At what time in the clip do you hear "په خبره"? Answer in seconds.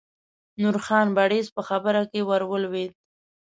1.55-2.01